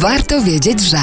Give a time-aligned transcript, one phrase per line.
[0.00, 0.98] Warto wiedzieć, że.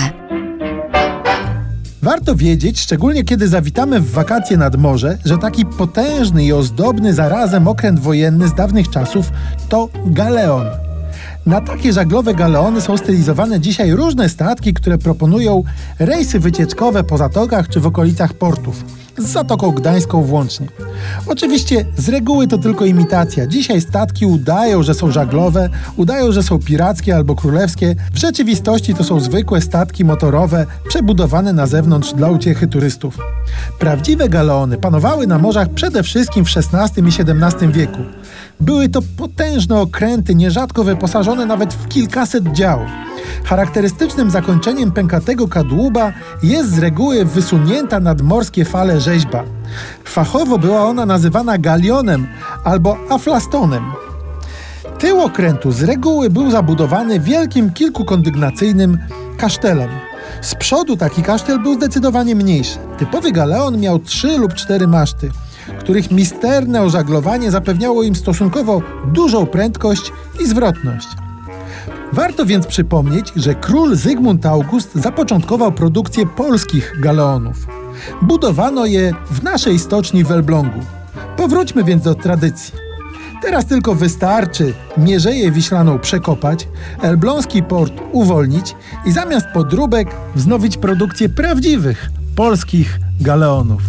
[2.01, 7.67] Warto wiedzieć, szczególnie kiedy zawitamy w wakacje nad morze, że taki potężny i ozdobny zarazem
[7.67, 9.31] okręt wojenny z dawnych czasów
[9.69, 10.67] to galeon.
[11.45, 15.63] Na takie żaglowe galeony są stylizowane dzisiaj różne statki, które proponują
[15.99, 18.83] rejsy wycieczkowe po zatokach czy w okolicach portów
[19.17, 20.67] z Zatoką Gdańską włącznie.
[21.27, 23.47] Oczywiście z reguły to tylko imitacja.
[23.47, 27.95] Dzisiaj statki udają, że są żaglowe, udają, że są pirackie albo królewskie.
[28.13, 33.17] W rzeczywistości to są zwykłe statki motorowe, przebudowane na zewnątrz dla uciechy turystów.
[33.79, 37.99] Prawdziwe galeony panowały na morzach przede wszystkim w XVI i XVII wieku.
[38.59, 42.79] Były to potężne okręty, nierzadko wyposażone nawet w kilkaset dział.
[43.43, 49.43] Charakterystycznym zakończeniem pękatego kadłuba jest z reguły wysunięta nad morskie fale rzeźba.
[50.03, 52.27] Fachowo była ona nazywana galionem
[52.63, 53.83] albo aflastonem.
[54.99, 58.97] Tył okrętu z reguły był zabudowany wielkim kilkukondygnacyjnym
[59.37, 59.89] kasztelem.
[60.41, 62.77] Z przodu taki kasztel był zdecydowanie mniejszy.
[62.97, 65.31] Typowy galeon miał trzy lub cztery maszty,
[65.79, 68.81] których misterne ożaglowanie zapewniało im stosunkowo
[69.13, 70.11] dużą prędkość
[70.43, 71.07] i zwrotność.
[72.13, 77.67] Warto więc przypomnieć, że król Zygmunt August zapoczątkował produkcję polskich galeonów.
[78.21, 80.79] Budowano je w naszej stoczni w Elblągu.
[81.37, 82.73] Powróćmy więc do tradycji.
[83.41, 86.67] Teraz tylko wystarczy Mierzeję Wiślaną przekopać,
[87.01, 93.81] elbląski port uwolnić i zamiast podróbek wznowić produkcję prawdziwych polskich galeonów.